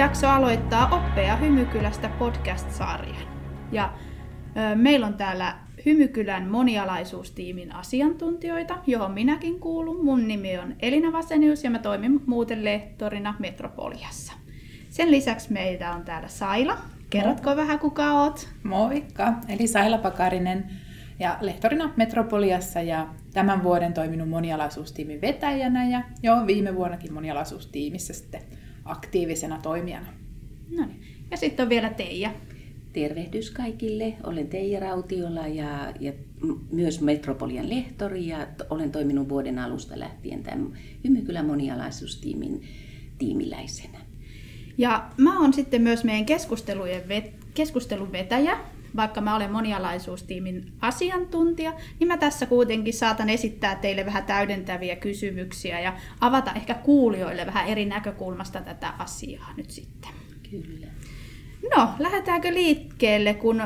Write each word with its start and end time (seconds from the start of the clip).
Jakso 0.00 0.28
aloittaa 0.28 0.88
Oppeja 0.88 1.36
Hymykylästä 1.36 2.10
podcast-sarjan. 2.18 3.28
Ja 3.72 3.92
ö, 4.72 4.76
meillä 4.76 5.06
on 5.06 5.14
täällä 5.14 5.56
Hymykylän 5.86 6.50
monialaisuustiimin 6.50 7.74
asiantuntijoita, 7.74 8.78
johon 8.86 9.10
minäkin 9.10 9.60
kuulun. 9.60 10.04
Mun 10.04 10.28
nimi 10.28 10.58
on 10.58 10.74
Elina 10.82 11.12
Vasenius 11.12 11.64
ja 11.64 11.70
mä 11.70 11.78
toimin 11.78 12.20
muuten 12.26 12.64
lehtorina 12.64 13.34
Metropoliassa. 13.38 14.32
Sen 14.88 15.10
lisäksi 15.10 15.52
meitä 15.52 15.92
on 15.92 16.04
täällä 16.04 16.28
Saila. 16.28 16.78
Kerrotko 17.10 17.56
vähän 17.56 17.78
kuka 17.78 18.12
oot? 18.12 18.48
Moikka, 18.62 19.32
eli 19.48 19.66
Saila 19.66 19.98
Pakarinen 19.98 20.70
ja 21.18 21.38
lehtorina 21.40 21.92
Metropoliassa 21.96 22.80
ja 22.80 23.08
tämän 23.32 23.62
vuoden 23.62 23.94
toiminut 23.94 24.28
monialaisuustiimin 24.28 25.20
vetäjänä 25.20 25.88
ja 25.88 26.02
jo 26.22 26.34
viime 26.46 26.74
vuonnakin 26.74 27.12
monialaisuustiimissä 27.12 28.12
sitten 28.12 28.59
aktiivisena 28.90 29.58
toimijana. 29.62 30.06
No 30.70 30.86
niin. 30.86 31.00
Ja 31.30 31.36
sitten 31.36 31.62
on 31.62 31.68
vielä 31.70 31.90
Teija. 31.90 32.32
Tervehdys 32.92 33.50
kaikille. 33.50 34.16
Olen 34.24 34.48
Teija 34.48 34.80
Rautiola 34.80 35.46
ja, 35.46 35.92
ja 36.00 36.12
myös 36.72 37.00
Metropolian 37.00 37.68
lehtori 37.68 38.26
ja 38.26 38.46
olen 38.70 38.92
toiminut 38.92 39.28
vuoden 39.28 39.58
alusta 39.58 39.98
lähtien 39.98 40.42
tämän 40.42 40.72
Hymykylän 41.04 41.46
monialaisuustiimin 41.46 42.62
tiimiläisenä. 43.18 43.98
Ja 44.78 45.10
mä 45.16 45.40
oon 45.40 45.52
sitten 45.52 45.82
myös 45.82 46.04
meidän 46.04 46.26
keskustelujen 46.26 47.02
vet- 47.02 47.44
keskustelun 47.54 48.12
vetäjä, 48.12 48.58
vaikka 48.96 49.20
mä 49.20 49.36
olen 49.36 49.52
monialaisuustiimin 49.52 50.72
asiantuntija, 50.80 51.72
niin 52.00 52.08
mä 52.08 52.16
tässä 52.16 52.46
kuitenkin 52.46 52.94
saatan 52.94 53.30
esittää 53.30 53.74
teille 53.74 54.06
vähän 54.06 54.24
täydentäviä 54.24 54.96
kysymyksiä 54.96 55.80
ja 55.80 55.96
avata 56.20 56.52
ehkä 56.52 56.74
kuulijoille 56.74 57.46
vähän 57.46 57.68
eri 57.68 57.84
näkökulmasta 57.84 58.60
tätä 58.60 58.88
asiaa 58.98 59.52
nyt 59.56 59.70
sitten. 59.70 60.10
Kyllä. 60.50 60.86
No, 61.76 61.88
lähdetäänkö 61.98 62.54
liikkeelle, 62.54 63.34
kun 63.34 63.62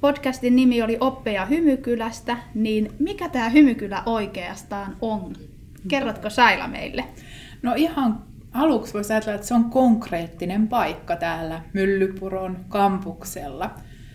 podcastin 0.00 0.56
nimi 0.56 0.82
oli 0.82 0.96
Oppeja 1.00 1.46
Hymykylästä, 1.46 2.36
niin 2.54 2.92
mikä 2.98 3.28
tämä 3.28 3.48
Hymykylä 3.48 4.02
oikeastaan 4.06 4.96
on? 5.00 5.36
Kerrotko 5.88 6.30
Saila 6.30 6.68
meille? 6.68 7.04
No 7.62 7.74
ihan 7.76 8.22
aluksi 8.52 8.94
voisi 8.94 9.12
ajatella, 9.12 9.34
että 9.34 9.46
se 9.46 9.54
on 9.54 9.64
konkreettinen 9.64 10.68
paikka 10.68 11.16
täällä 11.16 11.62
Myllypuron 11.72 12.64
kampuksella. 12.68 13.70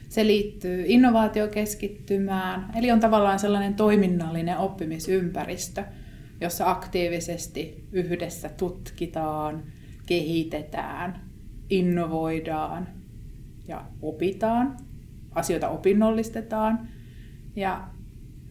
Se 0.09 0.27
liittyy 0.27 0.83
innovaatiokeskittymään, 0.87 2.71
eli 2.75 2.91
on 2.91 2.99
tavallaan 2.99 3.39
sellainen 3.39 3.73
toiminnallinen 3.73 4.57
oppimisympäristö, 4.57 5.83
jossa 6.41 6.69
aktiivisesti 6.69 7.87
yhdessä 7.91 8.49
tutkitaan, 8.49 9.63
kehitetään, 10.05 11.21
innovoidaan 11.69 12.87
ja 13.67 13.85
opitaan, 14.01 14.77
asioita 15.31 15.69
opinnollistetaan. 15.69 16.87
Ja 17.55 17.87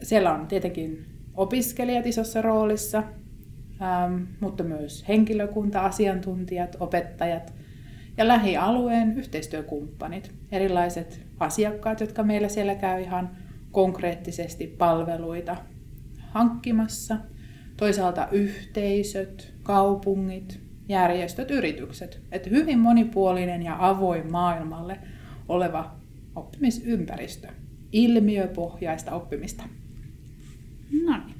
siellä 0.02 0.34
on 0.34 0.46
tietenkin 0.46 1.06
opiskelijat 1.34 2.06
isossa 2.06 2.42
roolissa, 2.42 3.02
mutta 4.40 4.64
myös 4.64 5.04
henkilökunta, 5.08 5.80
asiantuntijat, 5.80 6.76
opettajat 6.80 7.57
ja 8.18 8.28
lähialueen 8.28 9.18
yhteistyökumppanit, 9.18 10.32
erilaiset 10.52 11.26
asiakkaat, 11.40 12.00
jotka 12.00 12.22
meillä 12.22 12.48
siellä 12.48 12.74
käy 12.74 13.02
ihan 13.02 13.30
konkreettisesti 13.72 14.66
palveluita 14.66 15.56
hankkimassa, 16.20 17.16
toisaalta 17.76 18.28
yhteisöt, 18.32 19.54
kaupungit, 19.62 20.60
järjestöt, 20.88 21.50
yritykset. 21.50 22.22
Että 22.32 22.50
hyvin 22.50 22.78
monipuolinen 22.78 23.62
ja 23.62 23.76
avoin 23.78 24.32
maailmalle 24.32 24.98
oleva 25.48 25.96
oppimisympäristö, 26.36 27.48
ilmiöpohjaista 27.92 29.12
oppimista. 29.14 29.64
No 31.04 31.16
niin. 31.26 31.37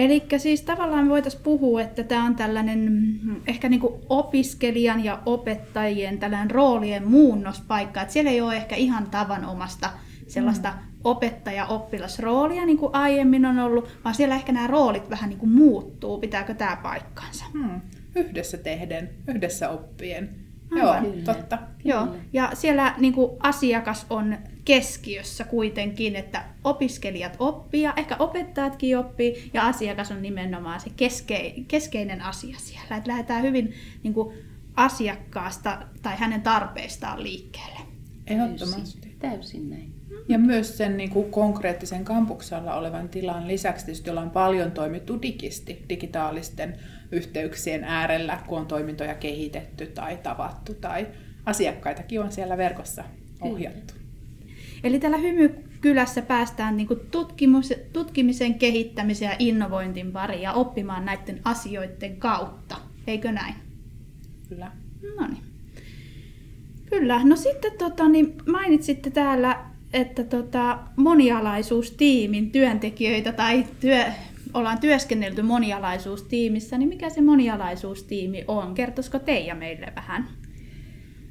Eli 0.00 0.22
siis 0.36 0.62
tavallaan 0.62 1.08
voitaisiin 1.08 1.42
puhua, 1.42 1.82
että 1.82 2.04
tämä 2.04 2.24
on 2.24 2.34
tällainen 2.34 2.92
mm, 3.22 3.40
ehkä 3.46 3.68
niin 3.68 3.80
kuin 3.80 3.94
opiskelijan 4.08 5.04
ja 5.04 5.22
opettajien 5.26 6.18
tällainen 6.18 6.50
roolien 6.50 7.08
muunnospaikka. 7.08 8.00
Että 8.00 8.12
siellä 8.12 8.30
ei 8.30 8.40
ole 8.40 8.56
ehkä 8.56 8.76
ihan 8.76 9.06
tavanomasta 9.10 9.90
sellaista 10.26 10.70
mm. 10.70 11.00
opettaja-oppilasroolia, 11.04 12.66
niin 12.66 12.78
kuin 12.78 12.94
aiemmin 12.94 13.46
on 13.46 13.58
ollut, 13.58 13.88
vaan 14.04 14.14
siellä 14.14 14.34
ehkä 14.34 14.52
nämä 14.52 14.66
roolit 14.66 15.10
vähän 15.10 15.28
niin 15.28 15.38
kuin 15.38 15.52
muuttuu. 15.52 16.18
Pitääkö 16.18 16.54
tämä 16.54 16.76
paikkansa? 16.82 17.44
Hmm. 17.52 17.80
Yhdessä 18.16 18.56
tehden, 18.56 19.10
yhdessä 19.28 19.68
oppien. 19.68 20.30
Aivan. 20.72 21.04
Joo, 21.04 21.12
Kyllä. 21.12 21.24
totta. 21.24 21.58
Joo, 21.84 22.08
ja 22.32 22.50
siellä 22.54 22.94
niin 22.98 23.12
kuin, 23.12 23.30
asiakas 23.40 24.06
on 24.10 24.36
keskiössä 24.70 25.44
kuitenkin, 25.44 26.16
että 26.16 26.44
opiskelijat 26.64 27.36
oppii 27.38 27.82
ja 27.82 27.94
ehkä 27.96 28.16
opettajatkin 28.18 28.98
oppii 28.98 29.50
ja 29.54 29.66
asiakas 29.66 30.10
on 30.10 30.22
nimenomaan 30.22 30.80
se 30.80 30.90
keske, 30.96 31.54
keskeinen 31.68 32.22
asia 32.22 32.56
siellä. 32.58 32.96
Että 32.96 33.10
lähdetään 33.10 33.42
hyvin 33.42 33.74
niin 34.02 34.14
kuin, 34.14 34.36
asiakkaasta 34.76 35.82
tai 36.02 36.16
hänen 36.16 36.42
tarpeistaan 36.42 37.22
liikkeelle. 37.22 37.78
Ehdottomasti. 38.26 39.00
Täysin, 39.00 39.18
täysin 39.18 39.70
näin. 39.70 39.92
Ja 40.28 40.38
myös 40.38 40.76
sen 40.76 40.96
niin 40.96 41.10
kuin 41.10 41.30
konkreettisen 41.30 42.04
kampuksella 42.04 42.74
olevan 42.74 43.08
tilan 43.08 43.48
lisäksi 43.48 43.84
tietysti 43.84 44.10
ollaan 44.10 44.30
paljon 44.30 44.72
toimittu 44.72 45.22
digisti, 45.22 45.84
digitaalisten 45.88 46.76
yhteyksien 47.12 47.84
äärellä, 47.84 48.38
kun 48.46 48.58
on 48.58 48.66
toimintoja 48.66 49.14
kehitetty 49.14 49.86
tai 49.86 50.16
tavattu 50.16 50.74
tai 50.74 51.06
asiakkaitakin 51.46 52.20
on 52.20 52.32
siellä 52.32 52.56
verkossa 52.56 53.04
ohjattu. 53.40 53.99
Eli 54.84 55.00
tällä 55.00 55.16
hymykylässä 55.16 56.22
päästään 56.22 56.76
niin 56.76 56.86
kuin 56.86 57.00
tutkimus, 57.10 57.72
tutkimisen, 57.92 58.54
kehittämisen 58.54 59.26
ja 59.26 59.36
innovointin 59.38 60.12
pariin 60.12 60.42
ja 60.42 60.52
oppimaan 60.52 61.04
näiden 61.04 61.40
asioiden 61.44 62.16
kautta. 62.16 62.76
Eikö 63.06 63.32
näin? 63.32 63.54
Kyllä. 64.48 64.72
No 65.18 65.26
niin. 65.26 65.42
Kyllä. 66.90 67.24
No 67.24 67.36
sitten 67.36 67.72
tota, 67.78 68.08
niin 68.08 68.34
mainitsitte 68.46 69.10
täällä, 69.10 69.64
että 69.92 70.24
tota, 70.24 70.78
monialaisuustiimin 70.96 72.50
työntekijöitä 72.50 73.32
tai 73.32 73.66
työ, 73.80 74.04
ollaan 74.54 74.80
työskennelty 74.80 75.42
monialaisuustiimissä, 75.42 76.78
niin 76.78 76.88
mikä 76.88 77.10
se 77.10 77.20
monialaisuustiimi 77.20 78.44
on? 78.48 78.74
Kertoisiko 78.74 79.18
Teija 79.18 79.54
meille 79.54 79.92
vähän? 79.96 80.28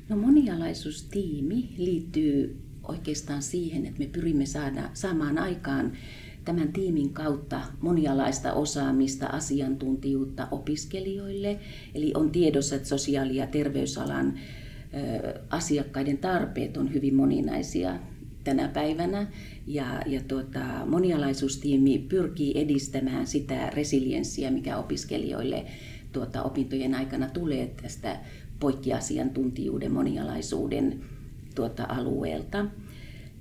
No 0.09 0.17
monialaisuustiimi 0.17 1.69
liittyy 1.77 2.69
oikeastaan 2.84 3.41
siihen, 3.41 3.85
että 3.85 4.00
me 4.00 4.06
pyrimme 4.06 4.45
saada, 4.45 4.90
saamaan 4.94 5.38
aikaan 5.38 5.91
tämän 6.45 6.73
tiimin 6.73 7.13
kautta 7.13 7.62
monialaista 7.81 8.53
osaamista, 8.53 9.28
asiantuntijuutta 9.28 10.47
opiskelijoille. 10.51 11.59
Eli 11.95 12.12
on 12.16 12.31
tiedossa, 12.31 12.75
että 12.75 12.88
sosiaali- 12.88 13.35
ja 13.35 13.47
terveysalan 13.47 14.39
asiakkaiden 15.50 16.18
tarpeet 16.18 16.78
on 16.78 16.94
hyvin 16.94 17.16
moninaisia 17.16 18.00
tänä 18.44 18.68
päivänä. 18.68 19.28
Ja, 19.68 20.01
ja 20.06 20.22
tuota, 20.28 20.59
monialaisuustiimi 20.85 22.06
pyrkii 22.09 22.62
edistämään 22.62 23.28
sitä 23.28 23.69
resilienssiä, 23.69 24.51
mikä 24.51 24.78
opiskelijoille 24.78 25.66
tuota, 26.12 26.44
opintojen 26.44 26.95
aikana 26.95 27.30
tulee 27.30 27.74
tästä 27.81 28.19
poikkiasiantuntijuuden, 28.59 29.92
monialaisuuden 29.92 31.03
tuota, 31.59 31.85
alueelta. 31.89 32.65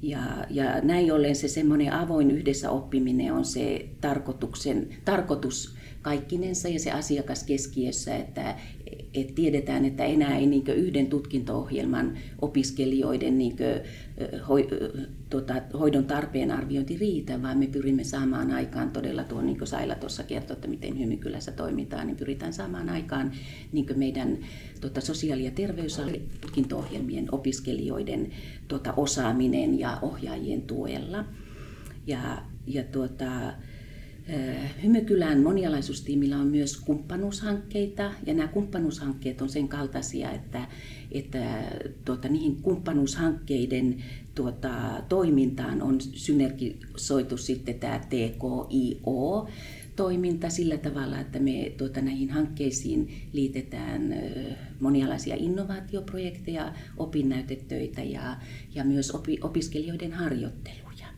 Ja, 0.03 0.21
ja 0.51 0.81
näin 0.83 1.13
ollen 1.13 1.37
se 1.37 1.49
semmoinen 1.49 1.93
avoin 1.93 2.31
yhdessä 2.31 2.71
oppiminen 2.71 3.33
on 3.33 3.45
se 3.45 3.89
tarkoituksen, 4.01 4.89
tarkoitus 5.05 5.78
kaikkinensa 6.09 6.69
ja 6.69 6.79
se 6.81 6.91
asiakas 6.91 7.45
keskiössä, 7.45 8.17
että 8.17 8.57
et 9.15 9.35
tiedetään, 9.35 9.85
että 9.85 10.05
enää 10.05 10.37
ei 10.37 10.47
niin 10.47 10.69
yhden 10.69 11.07
tutkinto-ohjelman 11.07 12.19
opiskelijoiden 12.43 13.39
niin 13.39 13.57
ho, 14.49 14.55
tota, 15.31 15.55
hoidon 15.79 16.05
tarpeen 16.05 16.51
arviointi 16.51 16.97
riitä, 16.97 17.43
vaan 17.43 17.59
me 17.59 17.67
pyrimme 17.67 18.05
saamaan 18.05 18.51
aikaan 18.51 18.91
todella 18.91 19.25
tuon, 19.25 19.47
niin 19.47 19.59
kuin 19.59 19.69
Saila 19.69 19.95
tuossa 19.95 20.23
kertoi, 20.23 20.55
että 20.55 20.69
miten 20.69 20.99
Hymykylässä 20.99 21.53
toimitaan, 21.53 22.07
niin 22.07 22.17
pyritään 22.17 22.53
saamaan 22.53 22.89
aikaan 22.89 23.33
niin 23.73 23.87
meidän 23.97 24.39
tota, 24.81 25.01
sosiaali- 25.01 25.45
ja 25.45 25.51
terveysalan 25.51 26.15
tutkinto-ohjelmien 26.41 27.29
opiskelijoiden 27.33 28.31
tota, 28.69 28.95
osaaminen 28.97 29.79
ja 29.79 29.99
ohjaajien 30.03 30.63
tuella. 30.63 31.25
Ja, 32.07 32.43
ja 32.67 32.83
tuota, 32.83 33.53
Hymykylän 34.83 35.43
monialaisuustiimillä 35.43 36.39
on 36.39 36.47
myös 36.47 36.77
kumppanuushankkeita 36.77 38.13
ja 38.27 38.35
nämä 38.35 38.49
kumppanuushankkeet 38.49 39.43
on 39.43 39.49
sen 39.49 39.69
kaltaisia, 39.69 40.31
että, 40.31 40.69
että 41.13 41.63
tuota, 42.05 42.29
niihin 42.29 42.57
kumppanuushankkeiden 42.63 44.05
tuota, 44.35 45.03
toimintaan 45.09 45.83
on 45.83 46.01
synergisoitu 46.01 47.37
sitten 47.37 47.75
tämä 47.75 47.99
TKIO, 47.99 49.49
toiminta 49.97 50.51
sillä 50.51 50.77
tavalla, 50.77 51.21
että 51.21 51.39
me 51.39 51.73
tuota, 51.79 52.01
näihin 52.01 52.31
hankkeisiin 52.31 53.09
liitetään 53.33 54.15
monialaisia 54.81 55.35
innovaatioprojekteja, 55.39 56.75
opinnäytetöitä 56.97 58.03
ja, 58.03 58.37
ja 58.75 58.85
myös 58.85 59.11
opi, 59.11 59.39
opiskelijoiden 59.43 60.13
harjoitteluja. 60.13 61.09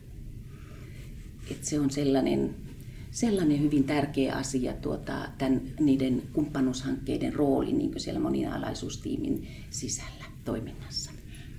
Et 1.51 1.63
se 1.63 1.79
on 1.79 1.89
sellainen, 1.89 2.55
sellainen 3.11 3.61
hyvin 3.61 3.83
tärkeä 3.83 4.35
asia 4.35 4.73
tuota, 4.73 5.13
tämän, 5.37 5.61
niiden 5.79 6.21
kumppanuushankkeiden 6.33 7.33
rooli 7.33 7.73
niin 7.73 7.99
siellä 7.99 8.19
monialaisuustiimin 8.19 9.47
sisällä 9.69 10.25
toiminnassa. 10.45 11.11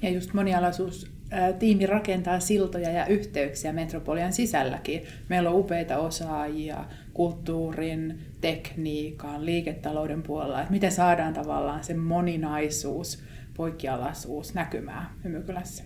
Ja 0.02 0.10
just 0.10 0.34
monialaisuus 0.34 1.10
tiimi 1.58 1.86
rakentaa 1.86 2.40
siltoja 2.40 2.90
ja 2.90 3.06
yhteyksiä 3.06 3.72
metropolian 3.72 4.32
sisälläkin. 4.32 5.02
Meillä 5.28 5.50
on 5.50 5.58
upeita 5.58 5.98
osaajia 5.98 6.84
kulttuurin, 7.12 8.18
tekniikan, 8.40 9.46
liiketalouden 9.46 10.22
puolella, 10.22 10.60
että 10.60 10.72
miten 10.72 10.92
saadaan 10.92 11.34
tavallaan 11.34 11.84
se 11.84 11.94
moninaisuus, 11.94 13.22
poikkialaisuus 13.56 14.54
näkymään 14.54 15.06
Hymykylässä. 15.24 15.84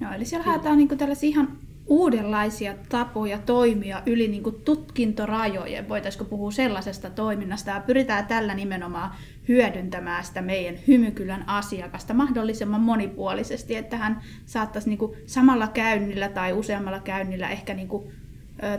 No, 0.00 0.14
eli 0.14 0.24
siellä 0.24 0.46
haetaan 0.46 0.78
niin 0.78 0.98
tällaisia 0.98 1.28
ihan 1.28 1.58
uudenlaisia 1.88 2.74
tapoja 2.88 3.38
toimia 3.38 4.02
yli 4.06 4.28
niin 4.28 4.42
kuin 4.42 4.62
tutkintorajojen. 4.64 5.88
Voitaisiko 5.88 6.24
puhua 6.24 6.50
sellaisesta 6.50 7.10
toiminnasta 7.10 7.70
ja 7.70 7.80
pyritään 7.80 8.26
tällä 8.26 8.54
nimenomaan 8.54 9.10
hyödyntämään 9.48 10.24
sitä 10.24 10.42
meidän 10.42 10.74
hymykylän 10.88 11.44
asiakasta 11.46 12.14
mahdollisimman 12.14 12.80
monipuolisesti, 12.80 13.76
että 13.76 13.96
hän 13.96 14.20
saattaisi 14.46 14.88
niin 14.88 14.98
kuin 14.98 15.16
samalla 15.26 15.68
käynnillä 15.68 16.28
tai 16.28 16.52
useammalla 16.52 17.00
käynnillä 17.00 17.48
ehkä 17.48 17.74
niin 17.74 17.88
kuin, 17.88 18.12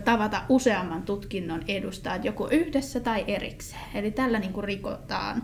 tavata 0.06 0.42
useamman 0.50 1.04
tutkinnon 1.04 1.64
edustajat 1.68 2.26
joko 2.26 2.50
yhdessä 2.52 3.00
tai 3.00 3.24
erikseen. 3.28 3.82
Eli 3.94 4.12
tällä 4.12 4.40
niin 4.40 4.54
kuin 4.54 4.64
rikotaan 4.64 5.44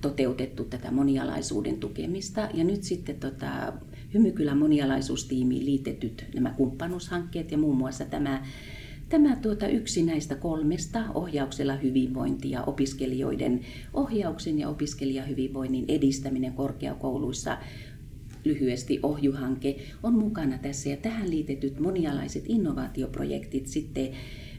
toteutettu 0.00 0.64
tätä 0.64 0.90
monialaisuuden 0.90 1.76
tukemista. 1.76 2.48
Ja 2.54 2.64
nyt 2.64 2.82
sitten 2.82 3.16
tota, 3.16 3.72
Hymykylän 4.14 4.58
monialaisuustiimiin 4.58 5.66
liitetyt 5.66 6.26
nämä 6.34 6.50
kumppanuushankkeet 6.50 7.52
ja 7.52 7.58
muun 7.58 7.76
muassa 7.76 8.04
tämä 8.04 8.46
Tämä 9.12 9.36
tuota 9.36 9.68
yksi 9.68 10.02
näistä 10.02 10.34
kolmesta 10.34 11.04
ohjauksella 11.14 11.76
hyvinvointi 11.76 12.50
ja 12.50 12.62
opiskelijoiden 12.62 13.60
ohjauksen 13.94 14.58
ja 14.58 14.68
opiskelijahyvinvoinnin 14.68 15.84
edistäminen 15.88 16.52
korkeakouluissa. 16.52 17.58
Lyhyesti 18.44 19.00
ohjuhanke 19.02 19.76
on 20.02 20.14
mukana 20.14 20.58
tässä 20.58 20.88
ja 20.88 20.96
tähän 20.96 21.30
liitetyt 21.30 21.80
monialaiset 21.80 22.44
innovaatioprojektit 22.46 23.66
sitten 23.66 24.08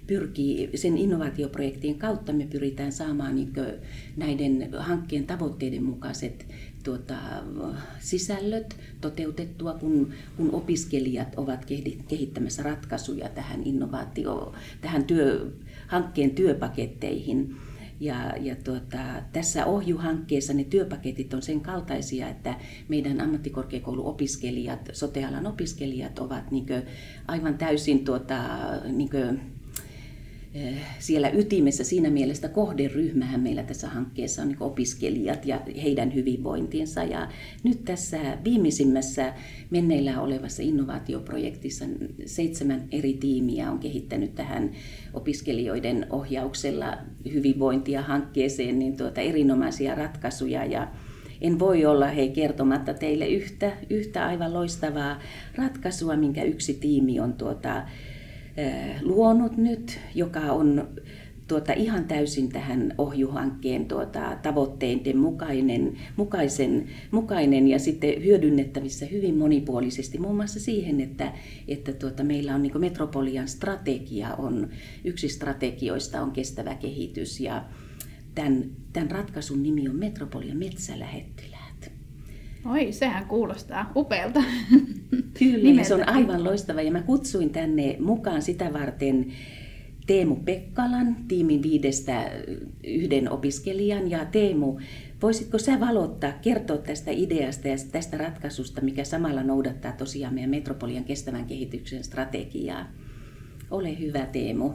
pyrkii, 0.07 0.69
sen 0.75 0.97
innovaatioprojektien 0.97 1.95
kautta 1.95 2.33
me 2.33 2.47
pyritään 2.51 2.91
saamaan 2.91 3.35
näiden 4.17 4.69
hankkeen 4.77 5.25
tavoitteiden 5.25 5.83
mukaiset 5.83 6.45
tuota, 6.83 7.16
sisällöt 7.99 8.78
toteutettua, 9.02 9.73
kun, 9.73 10.13
kun 10.37 10.52
opiskelijat 10.52 11.35
ovat 11.37 11.66
kehittämässä 12.07 12.63
ratkaisuja 12.63 13.30
tähän 13.30 13.63
innovaatio, 13.63 14.54
tähän 14.81 15.04
työ, 15.04 15.52
hankkeen 15.87 16.31
työpaketteihin. 16.31 17.56
Ja, 17.99 18.33
ja 18.42 18.56
tuota, 18.56 18.97
tässä 19.33 19.66
ohjuhankkeessa 19.66 20.54
ne 20.54 20.63
työpaketit 20.63 21.33
on 21.33 21.42
sen 21.42 21.61
kaltaisia, 21.61 22.30
että 22.30 22.56
meidän 22.87 23.21
ammattikorkeakouluopiskelijat, 23.21 24.90
sotealan 24.94 25.47
opiskelijat 25.47 26.19
ovat 26.19 26.52
niin 26.52 26.66
aivan 27.28 27.57
täysin 27.57 28.06
tuota, 28.06 28.37
niin 28.87 29.09
Eh, 29.09 29.40
siellä 31.00 31.30
ytimessä 31.30 31.83
siinä 31.83 32.10
mielessä 32.10 32.50
kohderyhmähän 32.50 33.42
meillä 33.42 33.64
tässä 33.64 33.90
hankkeessa 33.90 34.42
on 34.42 34.48
niin 34.48 34.57
opiskelijat 34.60 35.45
ja 35.45 35.62
heidän 35.83 36.14
hyvinvointinsa. 36.14 37.04
Ja 37.04 37.28
nyt 37.64 37.86
tässä 37.86 38.18
viimeisimmässä 38.44 39.33
menneillä 39.69 40.22
olevassa 40.22 40.64
innovaatioprojektissa 40.64 41.86
seitsemän 42.26 42.88
eri 42.92 43.14
tiimiä 43.14 43.72
on 43.72 43.80
kehittänyt 43.80 44.36
tähän 44.36 44.72
opiskelijoiden 45.14 46.07
ohjauksella 46.10 46.98
hyvinvointia 47.33 48.02
hankkeeseen 48.02 48.80
niin 48.80 48.98
tuota 48.98 49.22
erinomaisia 49.22 49.95
ratkaisuja 49.95 50.66
ja 50.66 50.88
en 51.42 51.60
voi 51.60 51.86
olla 51.86 52.07
hei 52.07 52.30
kertomatta 52.30 52.94
teille 52.94 53.28
yhtä, 53.28 53.72
yhtä 53.90 54.26
aivan 54.26 54.54
loistavaa 54.54 55.19
ratkaisua, 55.56 56.16
minkä 56.16 56.44
yksi 56.44 56.74
tiimi 56.74 57.19
on 57.19 57.33
tuota, 57.33 57.76
Eh, 57.78 58.12
luonut 59.02 59.57
nyt, 59.57 60.00
joka 60.16 60.40
on 60.40 60.88
tuota, 61.48 61.74
ihan 61.74 62.06
täysin 62.06 62.50
tähän 62.50 62.94
ohjuhankkeen 62.98 63.86
tuota, 63.86 64.38
tavoitteiden 64.42 65.18
mukainen, 65.18 65.98
mukaisen, 66.16 66.88
mukainen 67.12 67.68
ja 67.68 67.80
sitten 67.80 68.24
hyödynnettävissä 68.24 69.06
hyvin 69.06 69.38
monipuolisesti. 69.38 70.18
Muun 70.18 70.36
muassa 70.36 70.60
siihen, 70.60 71.02
että, 71.02 71.33
että 71.68 71.94
tuota, 71.94 72.24
meillä 72.24 72.56
on 72.56 72.62
niin 72.62 72.81
Metropolian 72.81 73.48
strategia, 73.48 74.33
on, 74.36 74.69
yksi 75.04 75.30
strategioista 75.30 76.22
on 76.22 76.31
kestävä 76.31 76.76
kehitys 76.76 77.40
ja 77.40 77.66
tämän, 78.36 78.66
tämän 78.94 79.12
ratkaisun 79.12 79.64
nimi 79.64 79.90
on 79.90 79.95
Metropolian 79.95 80.57
metsälähettilä. 80.57 81.64
Oi, 82.66 82.92
sehän 82.92 83.26
kuulostaa 83.26 83.92
upealta. 83.95 84.44
Kyllä, 85.83 86.06
se 86.06 86.09
on 86.09 86.16
aivan 86.16 86.44
loistava. 86.44 86.81
Ja 86.81 86.92
mä 86.92 87.02
kutsuin 87.02 87.49
tänne 87.49 87.97
mukaan 87.99 88.42
sitä 88.42 88.73
varten 88.73 89.25
Teemu 90.07 90.35
Pekkalan, 90.35 91.16
tiimin 91.28 91.63
viidestä 91.63 92.31
yhden 92.83 93.31
opiskelijan. 93.31 94.09
Ja 94.09 94.25
Teemu, 94.25 94.80
voisitko 95.21 95.57
sä 95.57 95.80
valottaa, 95.80 96.31
kertoa 96.31 96.78
tästä 96.78 97.11
ideasta 97.11 97.68
ja 97.68 97.75
tästä 97.92 98.18
ratkaisusta, 98.18 98.81
mikä 98.81 99.04
samalla 99.04 99.44
noudattaa 99.44 99.92
tosiaan 99.92 100.33
meidän 100.33 100.49
Metropolian 100.49 101.04
kestävän 101.04 101.45
kehityksen 101.45 102.04
strategiaa? 102.04 102.87
Ole 103.71 103.99
hyvä, 103.99 104.25
Teemu. 104.25 104.73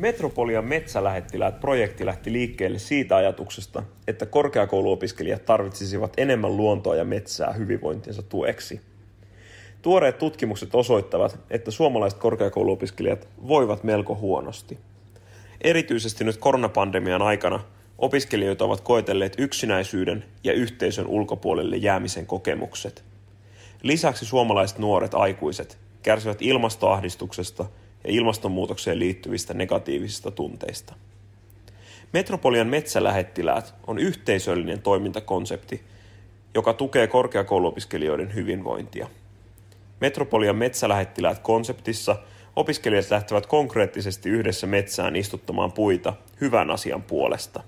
Metropolian 0.00 0.64
metsälähettiläät 0.64 1.60
projekti 1.60 2.06
lähti 2.06 2.32
liikkeelle 2.32 2.78
siitä 2.78 3.16
ajatuksesta, 3.16 3.82
että 4.06 4.26
korkeakouluopiskelijat 4.26 5.44
tarvitsisivat 5.44 6.12
enemmän 6.16 6.56
luontoa 6.56 6.96
ja 6.96 7.04
metsää 7.04 7.52
hyvinvointinsa 7.52 8.22
tueksi. 8.22 8.80
Tuoreet 9.82 10.18
tutkimukset 10.18 10.74
osoittavat, 10.74 11.38
että 11.50 11.70
suomalaiset 11.70 12.18
korkeakouluopiskelijat 12.18 13.28
voivat 13.48 13.84
melko 13.84 14.14
huonosti. 14.14 14.78
Erityisesti 15.60 16.24
nyt 16.24 16.36
koronapandemian 16.36 17.22
aikana 17.22 17.60
opiskelijoita 17.98 18.64
ovat 18.64 18.80
koetelleet 18.80 19.34
yksinäisyyden 19.38 20.24
ja 20.44 20.52
yhteisön 20.52 21.06
ulkopuolelle 21.06 21.76
jäämisen 21.76 22.26
kokemukset. 22.26 23.04
Lisäksi 23.82 24.24
suomalaiset 24.24 24.78
nuoret 24.78 25.14
aikuiset 25.14 25.78
kärsivät 26.02 26.42
ilmastoahdistuksesta 26.42 27.66
ja 28.04 28.10
ilmastonmuutokseen 28.12 28.98
liittyvistä 28.98 29.54
negatiivisista 29.54 30.30
tunteista. 30.30 30.94
Metropolian 32.12 32.66
metsälähettiläät 32.66 33.74
on 33.86 33.98
yhteisöllinen 33.98 34.82
toimintakonsepti, 34.82 35.82
joka 36.54 36.72
tukee 36.72 37.06
korkeakouluopiskelijoiden 37.06 38.34
hyvinvointia. 38.34 39.08
Metropolian 40.00 40.56
metsälähettiläät 40.56 41.38
konseptissa 41.38 42.16
opiskelijat 42.56 43.10
lähtevät 43.10 43.46
konkreettisesti 43.46 44.28
yhdessä 44.28 44.66
metsään 44.66 45.16
istuttamaan 45.16 45.72
puita 45.72 46.12
hyvän 46.40 46.70
asian 46.70 47.02
puolesta. 47.02 47.62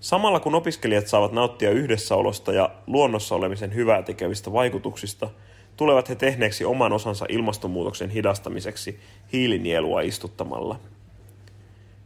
Samalla 0.00 0.40
kun 0.40 0.54
opiskelijat 0.54 1.06
saavat 1.06 1.32
nauttia 1.32 1.70
yhdessäolosta 1.70 2.52
ja 2.52 2.70
luonnossa 2.86 3.34
olemisen 3.34 3.74
hyvää 3.74 4.02
tekevistä 4.02 4.52
vaikutuksista– 4.52 5.30
tulevat 5.80 6.08
he 6.08 6.14
tehneeksi 6.14 6.64
oman 6.64 6.92
osansa 6.92 7.26
ilmastonmuutoksen 7.28 8.10
hidastamiseksi 8.10 9.00
hiilinielua 9.32 10.00
istuttamalla. 10.00 10.80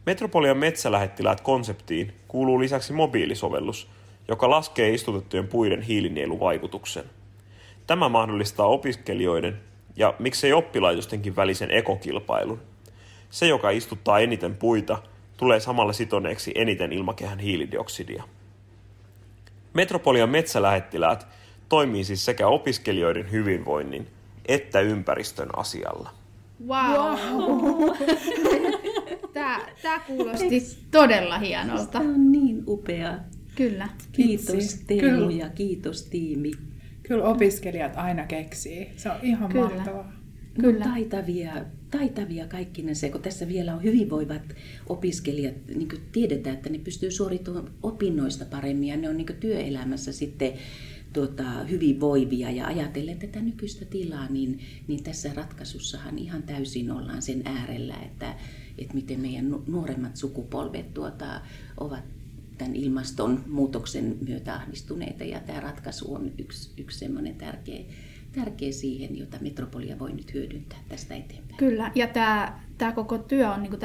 Metropolian 0.05 0.57
metsälähettiläät 0.57 1.41
konseptiin 1.41 2.13
kuuluu 2.27 2.59
lisäksi 2.59 2.93
mobiilisovellus, 2.93 3.87
joka 4.27 4.49
laskee 4.49 4.93
istutettujen 4.93 5.47
puiden 5.47 5.81
hiilinieluvaikutuksen. 5.81 7.03
Tämä 7.87 8.09
mahdollistaa 8.09 8.65
opiskelijoiden 8.65 9.61
ja 9.95 10.13
miksei 10.19 10.53
oppilaitostenkin 10.53 11.35
välisen 11.35 11.71
ekokilpailun. 11.71 12.61
Se, 13.29 13.47
joka 13.47 13.69
istuttaa 13.69 14.19
eniten 14.19 14.55
puita, 14.55 14.97
tulee 15.37 15.59
samalla 15.59 15.93
sitoneeksi 15.93 16.51
eniten 16.55 16.91
ilmakehän 16.91 17.39
hiilidioksidia. 17.39 18.23
Metropolian 19.73 20.29
metsälähettiläät 20.29 21.27
toimii 21.69 22.03
siis 22.03 22.25
sekä 22.25 22.47
opiskelijoiden 22.47 23.31
hyvinvoinnin 23.31 24.07
että 24.47 24.79
ympäristön 24.79 25.49
asialla. 25.59 26.13
Wow! 26.67 27.17
wow. 27.33 27.97
Tämä, 29.33 29.65
tämä 29.81 29.99
kuulosti 29.99 30.77
todella 30.91 31.39
hienolta. 31.39 31.85
Tämä 31.85 32.09
on 32.09 32.31
niin 32.31 32.63
upea. 32.67 33.19
Kyllä. 33.55 33.89
Kiitos 34.11 34.75
Teemu 34.87 35.29
ja 35.29 35.49
kiitos 35.49 36.03
tiimi. 36.03 36.51
Kyllä 37.03 37.23
opiskelijat 37.23 37.93
aina 37.95 38.25
keksii. 38.25 38.89
Se 38.95 39.09
on 39.09 39.17
ihan 39.23 39.51
Kyllä. 39.51 39.69
mahtavaa. 39.69 40.13
Kyllä. 40.61 40.85
No, 40.85 40.91
taitavia, 40.91 41.53
taitavia 41.91 42.47
kaikki 42.47 42.95
se, 42.95 43.09
kun 43.09 43.21
tässä 43.21 43.47
vielä 43.47 43.75
on 43.75 43.83
hyvinvoivat 43.83 44.41
opiskelijat, 44.87 45.55
niin 45.75 45.89
tiedetään, 46.11 46.55
että 46.55 46.69
ne 46.69 46.79
pystyy 46.79 47.11
suorittamaan 47.11 47.71
opinnoista 47.83 48.45
paremmin 48.45 48.89
ja 48.89 48.97
ne 48.97 49.09
on 49.09 49.17
niin 49.17 49.37
työelämässä 49.39 50.11
sitten 50.11 50.53
tuota, 51.15 51.43
hyvinvoivia 51.69 52.51
ja 52.51 52.67
ajatellen 52.67 53.19
tätä 53.19 53.41
nykyistä 53.41 53.85
tilaa, 53.85 54.27
niin, 54.29 54.59
niin 54.87 55.03
tässä 55.03 55.33
ratkaisussahan 55.33 56.17
ihan 56.17 56.43
täysin 56.43 56.91
ollaan 56.91 57.21
sen 57.21 57.41
äärellä, 57.45 57.95
että, 57.95 58.35
että 58.77 58.93
miten 58.93 59.19
meidän 59.19 59.55
nuoremmat 59.67 60.17
sukupolvet 60.17 60.93
tuota, 60.93 61.41
ovat 61.77 62.03
tämän 62.57 62.75
ilmastonmuutoksen 62.75 64.17
myötä 64.27 64.55
ahdistuneita 64.55 65.23
ja 65.23 65.39
tämä 65.39 65.59
ratkaisu 65.59 66.13
on 66.13 66.31
yksi, 66.37 66.69
yksi 66.77 66.99
semmoinen 66.99 67.35
tärkeä, 67.35 67.83
tärkeä 68.31 68.71
siihen, 68.71 69.17
jota 69.17 69.37
Metropolia 69.41 69.99
voi 69.99 70.13
nyt 70.13 70.33
hyödyntää 70.33 70.79
tästä 70.89 71.15
eteenpäin. 71.15 71.57
Kyllä, 71.57 71.91
ja 71.95 72.07
tämä, 72.07 72.59
tämä 72.77 72.91
koko 72.91 73.17
työ 73.17 73.51
on 73.51 73.63
niin 73.63 73.69
kuin 73.69 73.79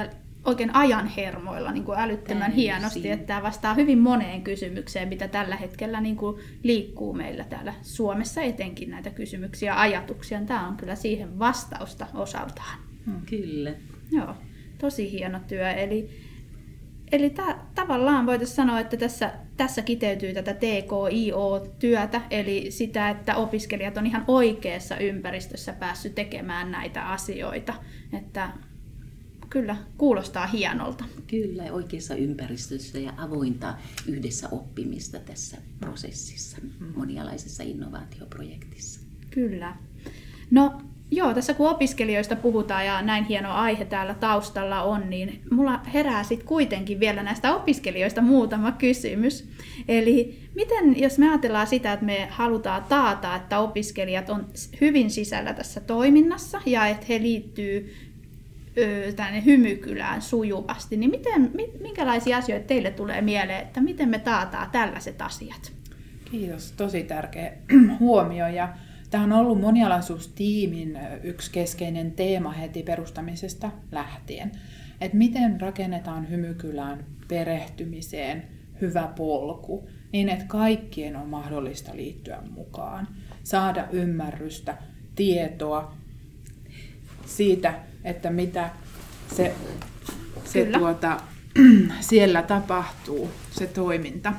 oikein 0.45 0.75
ajan 0.75 1.07
hermoilla 1.07 1.73
niin 1.73 1.85
kuin 1.85 1.99
älyttömän 1.99 2.41
Täysin. 2.41 2.57
hienosti, 2.57 3.11
että 3.11 3.27
tämä 3.27 3.43
vastaa 3.43 3.75
hyvin 3.75 3.99
moneen 3.99 4.43
kysymykseen, 4.43 5.09
mitä 5.09 5.29
tällä 5.29 5.57
hetkellä 5.57 6.01
niin 6.01 6.17
kuin 6.17 6.41
liikkuu 6.63 7.13
meillä 7.13 7.45
täällä 7.45 7.75
Suomessa 7.83 8.43
etenkin 8.43 8.91
näitä 8.91 9.11
kysymyksiä 9.11 9.73
ja 9.73 9.81
ajatuksia. 9.81 10.41
Tämä 10.41 10.69
on 10.69 10.77
kyllä 10.77 10.95
siihen 10.95 11.39
vastausta 11.39 12.07
osaltaan. 12.15 12.79
Hmm. 13.07 13.23
Kyllä. 13.27 13.73
Joo, 14.11 14.35
tosi 14.79 15.13
hieno 15.13 15.41
työ. 15.49 15.71
Eli, 15.71 16.11
eli 17.13 17.31
ta- 17.31 17.59
tavallaan 17.75 18.27
voitaisiin 18.27 18.57
sanoa, 18.57 18.81
että 18.81 18.97
tässä, 18.97 19.33
tässä 19.57 19.83
kiteytyy 19.83 20.33
tätä 20.33 20.55
TKIO-työtä, 20.55 22.23
eli 22.31 22.71
sitä, 22.71 23.11
että 23.11 23.37
opiskelijat 23.37 23.97
on 23.97 24.07
ihan 24.07 24.25
oikeassa 24.29 24.97
ympäristössä 24.97 25.73
päässyt 25.73 26.15
tekemään 26.15 26.71
näitä 26.71 27.09
asioita. 27.09 27.75
Että 28.19 28.51
kyllä 29.51 29.77
kuulostaa 29.99 30.47
hienolta. 30.47 31.05
Kyllä, 31.27 31.63
oikeassa 31.73 32.15
ympäristössä 32.15 32.99
ja 32.99 33.13
avointa 33.17 33.75
yhdessä 34.07 34.49
oppimista 34.49 35.19
tässä 35.19 35.57
prosessissa, 35.81 36.59
monialaisessa 36.97 37.63
innovaatioprojektissa. 37.63 39.01
Kyllä. 39.31 39.77
No 40.51 40.81
joo, 41.11 41.35
tässä 41.35 41.55
kun 41.55 41.71
opiskelijoista 41.71 42.37
puhutaan 42.37 42.87
ja 42.87 43.03
näin 43.03 43.25
hieno 43.25 43.53
aihe 43.53 43.85
täällä 43.85 44.15
taustalla 44.15 44.83
on, 44.83 45.11
niin 45.11 45.41
mulla 45.51 45.81
herää 45.95 46.25
sitten 46.25 46.49
kuitenkin 46.49 47.01
vielä 47.01 47.23
näistä 47.23 47.55
opiskelijoista 47.55 48.21
muutama 48.21 48.73
kysymys. 48.73 49.49
Eli 49.89 50.41
miten, 50.55 51.01
jos 51.01 51.19
me 51.19 51.29
ajatellaan 51.29 51.67
sitä, 51.67 51.93
että 51.93 52.07
me 52.07 52.29
halutaan 52.31 52.85
taata, 52.85 53.37
että 53.37 53.59
opiskelijat 53.59 54.31
on 54.31 54.47
hyvin 54.81 55.11
sisällä 55.11 55.55
tässä 55.55 55.81
toiminnassa 55.81 56.61
ja 56.67 56.87
että 56.87 57.07
he 57.09 57.19
liittyy 57.19 57.95
tänne 59.17 59.45
hymykylään 59.45 60.23
sujuvasti, 60.23 60.97
niin 60.97 61.11
miten, 61.11 61.51
minkälaisia 61.81 62.37
asioita 62.37 62.67
teille 62.67 62.91
tulee 62.91 63.23
mieleen, 63.23 63.63
että 63.63 63.81
miten 63.81 64.09
me 64.09 64.19
taataan 64.19 64.71
tällaiset 64.71 65.23
asiat? 65.23 65.73
Kiitos, 66.31 66.73
tosi 66.73 67.03
tärkeä 67.03 67.53
huomio. 68.01 68.49
Ja 68.49 68.75
tämä 69.11 69.25
on 69.25 69.33
ollut 69.33 69.61
monialaisuustiimin 69.61 70.99
yksi 71.23 71.51
keskeinen 71.51 72.13
teema 72.13 72.51
heti 72.51 72.83
perustamisesta 72.83 73.71
lähtien. 73.93 74.53
Että 75.01 75.17
miten 75.17 75.61
rakennetaan 75.61 76.31
hymykylään 76.31 77.05
perehtymiseen 77.29 78.43
hyvä 78.81 79.09
polku, 79.17 79.89
niin 80.13 80.29
että 80.29 80.45
kaikkien 80.49 81.17
on 81.17 81.29
mahdollista 81.29 81.97
liittyä 81.97 82.43
mukaan, 82.51 83.09
saada 83.43 83.89
ymmärrystä, 83.93 84.79
tietoa 85.15 85.95
siitä, 87.27 87.75
että 88.05 88.31
mitä 88.31 88.71
se, 89.37 89.55
se 90.45 90.65
tuota, 90.65 91.21
siellä 92.01 92.43
tapahtuu, 92.43 93.31
se 93.51 93.67
toiminta. 93.67 94.33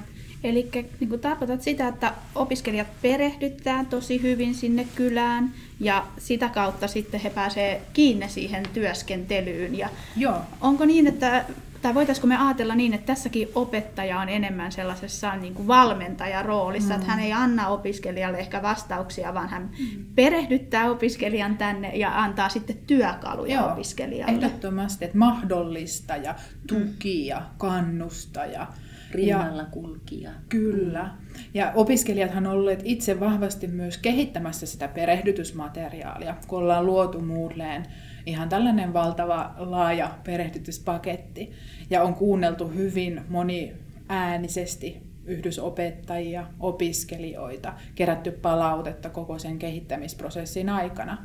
Eli 0.44 0.70
niin 1.00 1.20
tarkoitat 1.20 1.62
sitä, 1.62 1.88
että 1.88 2.13
opiskelijat 2.36 2.88
perehdyttää 3.01 3.86
tosi 3.89 4.22
hyvin 4.22 4.56
sinne 4.56 4.88
kylään 4.96 5.53
ja 5.80 6.08
sitä 6.18 6.50
kautta 6.50 6.88
sitten 6.88 7.20
he 7.20 7.30
pääsee 7.30 7.82
kiinni 7.94 8.30
siihen 8.30 8.63
työskentelyyn. 8.74 9.77
Ja 9.77 9.89
Joo. 10.18 10.41
Onko 10.62 10.86
niin, 10.86 11.08
että 11.08 11.46
tai 11.81 11.93
voitaisiko 11.93 12.27
me 12.27 12.38
ajatella 12.38 12.75
niin, 12.75 12.93
että 12.93 13.05
tässäkin 13.05 13.47
opettaja 13.55 14.19
on 14.19 14.29
enemmän 14.29 14.71
sellaisessa 14.71 15.35
niin 15.35 15.53
kuin 15.53 15.67
valmentajaroolissa, 15.67 16.93
mm. 16.93 16.95
että 16.95 17.11
hän 17.11 17.19
ei 17.19 17.33
anna 17.33 17.67
opiskelijalle 17.67 18.38
ehkä 18.38 18.61
vastauksia, 18.61 19.33
vaan 19.33 19.50
hän 19.50 19.61
mm. 19.61 20.05
perehdyttää 20.15 20.91
opiskelijan 20.91 21.57
tänne 21.57 21.95
ja 21.95 22.23
antaa 22.23 22.50
sitten 22.50 22.77
työkaluja 22.88 23.55
Joo, 23.55 23.71
opiskelijalle. 23.71 24.35
Ehdottomasti, 24.35 25.05
että 25.05 25.17
mahdollistaja, 25.17 26.35
tukia, 26.67 27.39
mm. 27.39 27.45
kannustaja. 27.57 28.67
Rinnalla 29.11 29.65
kulkija. 29.65 30.31
Kyllä. 30.50 31.09
Ja 31.53 31.71
opiskelijathan 31.75 32.47
ovat 32.47 32.57
olleet 32.57 32.81
itse 32.83 33.19
vahvasti 33.19 33.67
myös 33.67 33.97
kehittämässä 33.97 34.65
sitä 34.65 34.88
perehdytysmateriaalia, 34.88 36.35
kun 36.47 36.59
ollaan 36.59 36.85
luotu 36.85 37.19
Moodleen 37.19 37.85
ihan 38.25 38.49
tällainen 38.49 38.93
valtava 38.93 39.53
laaja 39.57 40.11
perehdytyspaketti. 40.23 41.51
Ja 41.89 42.03
on 42.03 42.15
kuunneltu 42.15 42.67
hyvin 42.67 43.21
moniäänisesti 43.29 45.01
yhdysopettajia, 45.25 46.47
opiskelijoita, 46.59 47.73
kerätty 47.95 48.31
palautetta 48.31 49.09
koko 49.09 49.39
sen 49.39 49.59
kehittämisprosessin 49.59 50.69
aikana. 50.69 51.17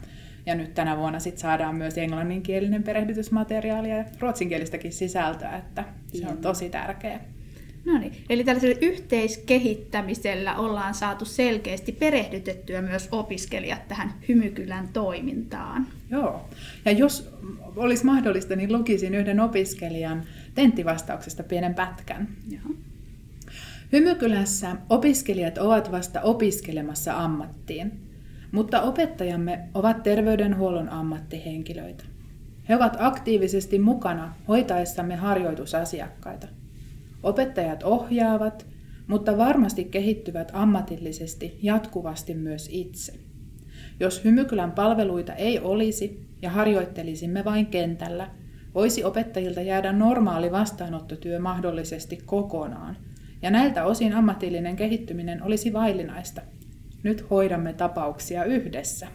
Ja 0.46 0.54
nyt 0.54 0.74
tänä 0.74 0.96
vuonna 0.96 1.20
sit 1.20 1.38
saadaan 1.38 1.74
myös 1.74 1.98
englanninkielinen 1.98 2.82
perehdytysmateriaali 2.82 3.90
ja 3.90 4.04
ruotsinkielistäkin 4.20 4.92
sisältöä, 4.92 5.56
että 5.56 5.84
se 6.12 6.28
on 6.28 6.38
tosi 6.38 6.70
tärkeä. 6.70 7.20
No 7.86 7.98
niin, 7.98 8.12
eli 8.30 8.44
tällaisella 8.44 8.78
yhteiskehittämisellä 8.80 10.56
ollaan 10.56 10.94
saatu 10.94 11.24
selkeästi 11.24 11.92
perehdytettyä 11.92 12.82
myös 12.82 13.08
opiskelijat 13.12 13.88
tähän 13.88 14.14
Hymykylän 14.28 14.88
toimintaan. 14.92 15.86
Joo, 16.10 16.48
ja 16.84 16.92
jos 16.92 17.30
olisi 17.76 18.04
mahdollista, 18.04 18.56
niin 18.56 18.72
lukisin 18.72 19.14
yhden 19.14 19.40
opiskelijan 19.40 20.22
tenttivastauksesta 20.54 21.42
pienen 21.42 21.74
pätkän. 21.74 22.28
Joo. 22.50 22.74
Hymykylässä 23.92 24.76
opiskelijat 24.88 25.58
ovat 25.58 25.92
vasta 25.92 26.20
opiskelemassa 26.20 27.16
ammattiin, 27.16 27.92
mutta 28.52 28.82
opettajamme 28.82 29.60
ovat 29.74 30.02
terveydenhuollon 30.02 30.88
ammattihenkilöitä. 30.88 32.04
He 32.68 32.76
ovat 32.76 32.96
aktiivisesti 32.98 33.78
mukana 33.78 34.34
hoitaessamme 34.48 35.16
harjoitusasiakkaita. 35.16 36.46
Opettajat 37.26 37.82
ohjaavat, 37.82 38.66
mutta 39.06 39.36
varmasti 39.36 39.84
kehittyvät 39.84 40.50
ammatillisesti 40.52 41.58
jatkuvasti 41.62 42.34
myös 42.34 42.68
itse. 42.72 43.12
Jos 44.00 44.24
Hymykylän 44.24 44.72
palveluita 44.72 45.34
ei 45.34 45.58
olisi 45.58 46.26
ja 46.42 46.50
harjoittelisimme 46.50 47.44
vain 47.44 47.66
kentällä, 47.66 48.30
voisi 48.74 49.04
opettajilta 49.04 49.60
jäädä 49.60 49.92
normaali 49.92 50.52
vastaanottotyö 50.52 51.38
mahdollisesti 51.38 52.18
kokonaan, 52.26 52.96
ja 53.42 53.50
näiltä 53.50 53.84
osin 53.84 54.12
ammatillinen 54.12 54.76
kehittyminen 54.76 55.42
olisi 55.42 55.72
vaillinaista. 55.72 56.42
Nyt 57.02 57.30
hoidamme 57.30 57.72
tapauksia 57.72 58.44
yhdessä. 58.44 59.06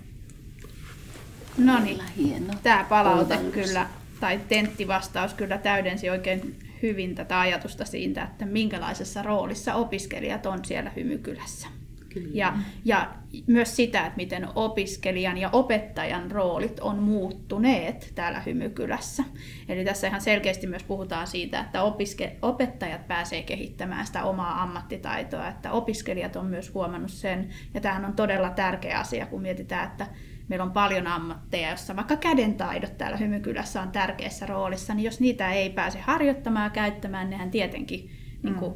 No 1.58 1.80
niin, 1.80 2.00
Hieno. 2.18 2.53
tämä 2.63 2.86
palaute 2.89 3.38
kyllä, 3.51 3.88
tai 4.20 4.39
tenttivastaus 4.48 5.34
kyllä 5.34 5.58
täydensi 5.58 6.10
oikein 6.10 6.71
hyvin 6.81 7.15
tätä 7.15 7.39
ajatusta 7.39 7.85
siitä, 7.85 8.23
että 8.23 8.45
minkälaisessa 8.45 9.21
roolissa 9.23 9.75
opiskelijat 9.75 10.45
on 10.45 10.65
siellä 10.65 10.91
Hymykylässä. 10.95 11.67
Kyllä. 12.13 12.29
Ja, 12.33 12.53
ja 12.85 13.13
myös 13.47 13.75
sitä, 13.75 14.00
että 14.05 14.17
miten 14.17 14.47
opiskelijan 14.55 15.38
ja 15.38 15.50
opettajan 15.53 16.31
roolit 16.31 16.79
on 16.79 16.97
muuttuneet 16.97 18.11
täällä 18.15 18.39
Hymykylässä. 18.39 19.23
Eli 19.69 19.85
tässä 19.85 20.07
ihan 20.07 20.21
selkeästi 20.21 20.67
myös 20.67 20.83
puhutaan 20.83 21.27
siitä, 21.27 21.59
että 21.59 21.83
opiske, 21.83 22.35
opettajat 22.41 23.07
pääsee 23.07 23.43
kehittämään 23.43 24.05
sitä 24.07 24.23
omaa 24.23 24.61
ammattitaitoa, 24.61 25.47
että 25.47 25.71
opiskelijat 25.71 26.35
on 26.35 26.45
myös 26.45 26.73
huomannut 26.73 27.11
sen. 27.11 27.50
Ja 27.73 27.81
tämähän 27.81 28.05
on 28.05 28.13
todella 28.13 28.50
tärkeä 28.50 29.00
asia, 29.00 29.25
kun 29.25 29.41
mietitään, 29.41 29.88
että 29.88 30.07
meillä 30.51 30.63
on 30.63 30.72
paljon 30.72 31.08
ammatteja, 31.08 31.70
jossa 31.70 31.96
vaikka 31.96 32.15
kädentaidot 32.15 32.98
täällä 32.98 33.17
Hymykylässä 33.17 33.81
on 33.81 33.91
tärkeässä 33.91 34.46
roolissa, 34.46 34.93
niin 34.93 35.03
jos 35.03 35.20
niitä 35.20 35.51
ei 35.51 35.70
pääse 35.70 36.00
harjoittamaan 36.00 36.63
ja 36.63 36.70
käyttämään, 36.70 37.29
nehän 37.29 37.51
tietenkin 37.51 38.00
mm. 38.00 38.50
niin 38.50 38.55
kuin, 38.55 38.74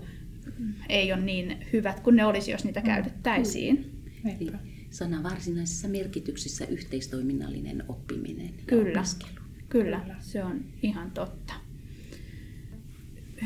ei 0.90 1.14
ole 1.14 1.22
niin 1.22 1.58
hyvät 1.74 2.00
kuin 2.00 2.16
ne 2.16 2.26
olisi, 2.26 2.52
jos 2.52 2.66
niitä 2.66 2.82
käytettäisiin. 2.82 4.02
Niinpä. 4.24 4.58
Sana 4.90 5.24
varsinaisessa 5.24 5.88
merkityksessä 5.88 6.66
yhteistoiminnallinen 6.66 7.84
oppiminen 7.88 8.46
ja 8.46 8.64
Kyllä. 8.66 9.00
opiskelu. 9.00 9.46
Kyllä, 9.70 10.02
se 10.20 10.44
on 10.44 10.66
ihan 10.82 11.12
totta. 11.12 11.54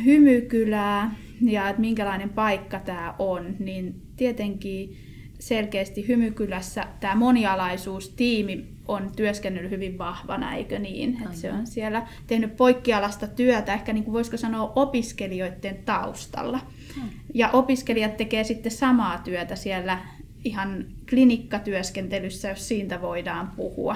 Hymykylää 0.06 1.16
ja 1.42 1.70
että 1.70 1.82
minkälainen 1.82 2.30
paikka 2.30 2.80
tämä 2.80 3.16
on, 3.20 3.56
niin 3.60 4.02
tietenkin 4.16 4.98
selkeästi 5.40 6.08
Hymykylässä 6.08 6.88
tämä 7.00 7.16
monialaisuustiimi 7.16 8.68
on 8.88 9.12
työskennellyt 9.16 9.72
hyvin 9.72 9.98
vahvana, 9.98 10.56
eikö 10.56 10.80
niin? 10.80 11.18
Että 11.24 11.36
se 11.36 11.54
on 11.54 11.68
siellä 11.68 12.08
tehnyt 12.28 12.58
poikkialasta 12.58 13.28
työtä, 13.28 13.74
ehkä 13.74 13.94
niin 13.94 14.04
kuin 14.04 14.14
voisiko 14.14 14.38
sanoa 14.38 14.74
opiskelijoiden 14.76 15.78
taustalla. 15.86 16.60
Ja 17.34 17.50
opiskelijat 17.50 18.18
tekee 18.18 18.44
sitten 18.44 18.72
samaa 18.72 19.18
työtä 19.18 19.56
siellä 19.56 20.00
ihan 20.44 20.86
klinikkatyöskentelyssä, 21.10 22.50
jos 22.50 22.68
siitä 22.68 23.02
voidaan 23.02 23.52
puhua. 23.56 23.96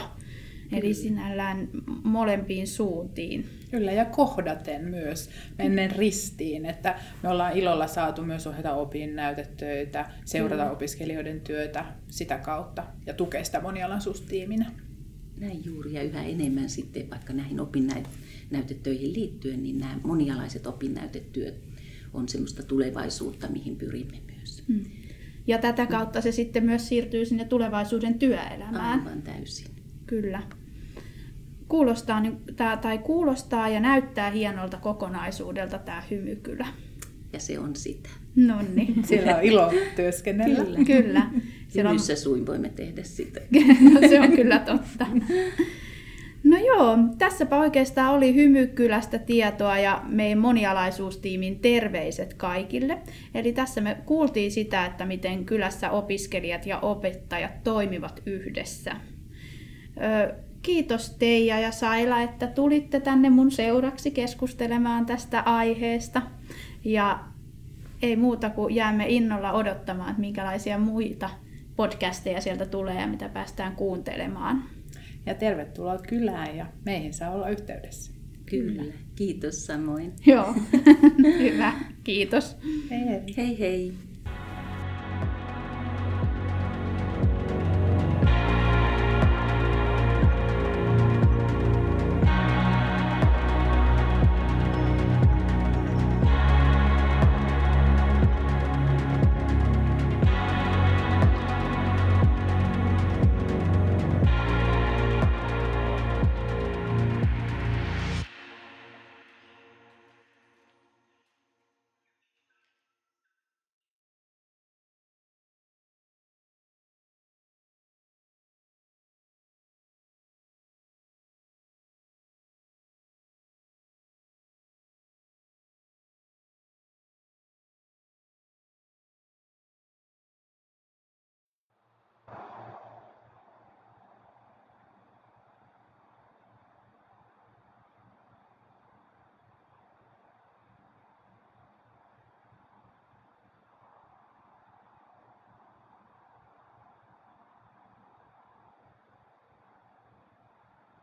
Eli 0.72 0.94
sinällään 0.94 1.68
molempiin 2.04 2.68
suuntiin. 2.68 3.50
Kyllä, 3.72 3.92
ja 3.92 4.06
kohdaten 4.06 4.86
myös 4.86 5.30
menneen 5.58 5.92
ristiin, 5.92 6.66
että 6.66 7.00
me 7.24 7.30
ollaan 7.30 7.58
ilolla 7.58 7.88
saatu 7.88 8.22
myös 8.22 8.48
ohjata 8.48 8.74
opinnäytetöitä, 8.74 10.10
seurata 10.26 10.72
opiskelijoiden 10.72 11.42
työtä 11.42 11.86
sitä 12.08 12.38
kautta 12.38 12.84
ja 13.06 13.14
tukea 13.14 13.44
sitä 13.44 13.62
monialaisuustiiminä. 13.62 14.72
Näin 15.40 15.66
juuri 15.66 15.94
ja 15.94 16.04
yhä 16.04 16.24
enemmän 16.24 16.70
sitten 16.70 17.10
vaikka 17.10 17.34
näihin 17.34 17.60
opinnäytetöihin 17.60 19.14
liittyen, 19.14 19.64
niin 19.64 19.78
nämä 19.78 20.00
monialaiset 20.04 20.68
opinnäytetyöt 20.68 21.56
on 22.14 22.30
semmoista 22.30 22.64
tulevaisuutta, 22.64 23.48
mihin 23.48 23.76
pyrimme 23.76 24.18
myös. 24.36 24.64
Mm. 24.68 24.84
Ja 25.48 25.58
tätä 25.58 25.86
kautta 25.86 26.22
se 26.22 26.32
sitten 26.32 26.66
myös 26.66 26.88
siirtyy 26.88 27.26
sinne 27.26 27.46
tulevaisuuden 27.46 28.20
työelämään. 28.20 29.00
Aivan 29.00 29.22
täysin. 29.22 29.73
Kyllä. 30.22 30.44
Kuulostaa, 31.68 32.20
niin- 32.20 32.42
tää- 32.56 32.78
tai 32.78 32.98
kuulostaa 32.98 33.70
ja 33.70 33.80
näyttää 33.80 34.32
hienolta 34.32 34.78
kokonaisuudelta 34.78 35.78
tämä 35.80 36.04
hymykylä. 36.12 36.68
Ja 37.34 37.40
se 37.40 37.60
on 37.60 37.76
sitä. 37.76 38.10
No 38.36 38.62
niin. 38.76 39.04
Siellä 39.08 39.36
on 39.36 39.44
ilo 39.44 39.72
työskennellä. 39.96 40.56
Kyllä. 40.64 40.86
Kyllä. 40.86 41.30
Siellä 41.68 41.90
on, 41.90 41.94
Hymyssä 41.94 42.16
suin 42.16 42.46
voimme 42.46 42.70
tehdä 42.70 43.04
sitä. 43.04 43.40
no, 43.94 44.10
se 44.10 44.20
on 44.20 44.32
kyllä 44.32 44.60
totta. 44.60 45.06
No 46.44 46.58
joo, 46.58 46.98
tässäpä 47.18 47.60
oikeastaan 47.60 48.14
oli 48.14 48.36
Hymykylästä 48.36 49.20
tietoa 49.20 49.80
ja 49.80 50.02
meidän 50.08 50.40
monialaisuustiimin 50.40 51.60
terveiset 51.60 52.34
kaikille. 52.34 52.98
Eli 53.36 53.54
tässä 53.54 53.82
me 53.82 53.98
kuultiin 54.06 54.52
sitä, 54.52 54.86
että 54.86 55.06
miten 55.06 55.46
kylässä 55.46 55.92
opiskelijat 55.92 56.66
ja 56.66 56.80
opettajat 56.80 57.64
toimivat 57.64 58.22
yhdessä. 58.26 58.96
Ö, 59.98 60.34
kiitos 60.62 61.16
Teija 61.20 61.60
ja 61.60 61.72
Saila, 61.72 62.22
että 62.22 62.48
tulitte 62.48 63.00
tänne 63.00 63.30
mun 63.30 63.52
seuraksi 63.52 64.12
keskustelemaan 64.12 65.06
tästä 65.06 65.40
aiheesta. 65.40 66.22
Ja 66.84 67.20
ei 68.02 68.16
muuta 68.16 68.50
kuin 68.50 68.76
jäämme 68.76 69.06
innolla 69.08 69.52
odottamaan, 69.52 70.10
että 70.10 70.22
minkälaisia 70.22 70.78
muita 70.78 71.30
podcasteja 71.76 72.42
sieltä 72.42 72.66
tulee 72.66 73.02
ja 73.02 73.08
mitä 73.08 73.30
päästään 73.30 73.76
kuuntelemaan. 73.76 74.64
Ja 75.26 75.34
tervetuloa 75.34 75.98
kylään 75.98 76.58
ja 76.58 76.66
meihin 76.86 77.14
saa 77.14 77.32
olla 77.32 77.50
yhteydessä. 77.50 78.14
Kyllä. 78.46 78.84
Kiitos 79.16 79.66
samoin. 79.66 80.14
Joo, 80.26 80.56
hyvä. 81.40 81.74
Kiitos. 82.04 82.58
Hei 82.90 83.06
hei! 83.06 83.24
Hei 83.38 83.60
hei! 83.60 83.94